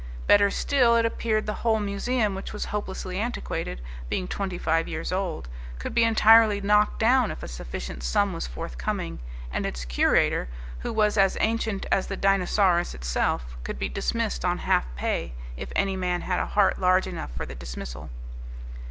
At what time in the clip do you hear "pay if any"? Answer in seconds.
14.95-15.95